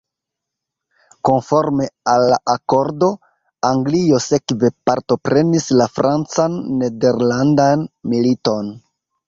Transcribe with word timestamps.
Konforme 1.27 1.85
al 2.13 2.25
la 2.31 2.39
akordo, 2.53 3.11
Anglio 3.69 4.23
sekve 4.29 4.73
partoprenis 4.93 5.69
la 5.83 5.89
Francan-Nederlandan 6.01 7.89
militon. 8.15 8.75